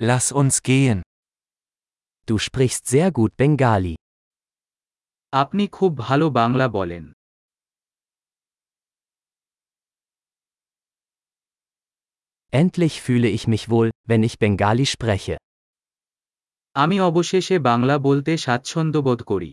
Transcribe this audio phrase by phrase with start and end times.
[0.00, 1.02] Lass uns gehen.
[2.28, 3.94] Du sprichst sehr gut Bengali.
[5.32, 7.04] আপনি খুব ভালো বাংলা বলেন
[12.60, 15.36] Endlich fühle ich mich wohl, wenn ich Bengali spreche.
[16.82, 19.50] আমি অবশেষে বাংলা বলতে স্বাচ্ছন্দ্য বোধ করি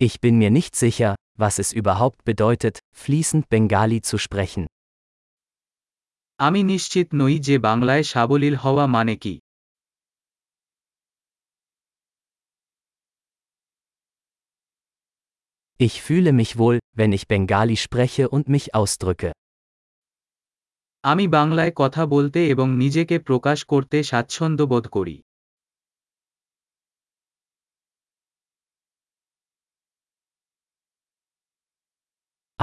[0.00, 4.63] Ich bin mir nicht sicher, was es überhaupt bedeutet, fließend Bengali zu sprechen.
[6.39, 9.35] আমি নিশ্চিত নই যে বাংলায় সাবলীল হওয়া মানে কি
[15.79, 19.29] Ich fühle mich wohl, wenn ich Bengali spreche und mich ausdrücke.
[21.03, 25.15] আমি বাংলায় কথা বলতে এবং নিজেকে প্রকাশ করতে স্বাচ্ছন্দ্য বোধ করি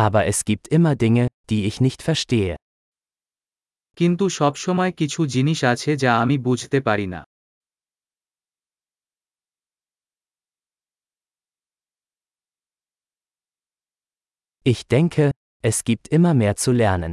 [0.05, 2.55] Aber es gibt immer Dinge, die ich nicht verstehe.
[3.99, 7.21] কিন্তু সবসময় কিছু জিনিস আছে যা আমি বুঝতে পারি না
[14.67, 15.25] Ich denke,
[15.71, 17.13] es gibt immer mehr zu lernen.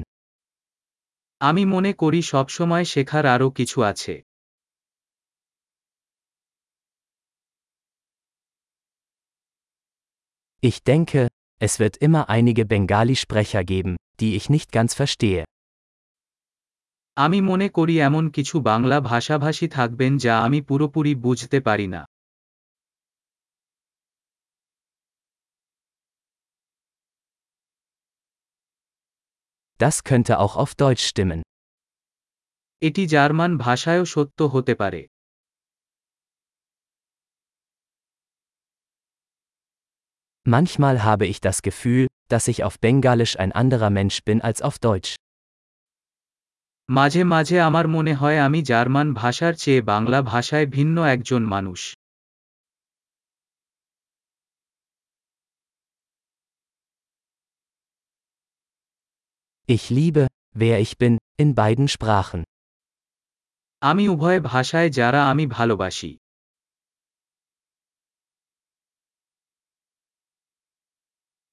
[1.42, 4.14] আমি মনে করি সবসময় শেখার আরও কিছু আছে
[10.64, 11.22] Ich denke,
[11.60, 15.44] es wird immer einige Bengali-Sprecher geben, die ich nicht ganz verstehe.
[17.18, 22.02] আমি মনে করি এমন কিছু বাংলা ভাষাভাষী থাকবেন যা আমি পুরোপুরি বুঝতে পারি না
[29.80, 31.42] Das könnte auch auf Deutsch stimmen.
[32.82, 35.02] এটি জার্মান ভাষায়ও সত্য হতে পারে
[40.46, 44.80] Manchmal habe ich das Gefühl, dass ich auf Bengalisch ein anderer Mensch bin als auf
[44.80, 45.12] Deutsch.
[46.90, 51.82] মাঝে মাঝে আমার মনে হয় আমি জার্মান ভাষার চেয়ে বাংলা ভাষায় ভিন্ন একজন মানুষ
[59.70, 60.24] Ich liebe,
[60.56, 62.42] wer ich bin, in beiden Sprachen.
[63.82, 66.12] আমি উভয় ভাষায় যারা আমি ভালোবাসি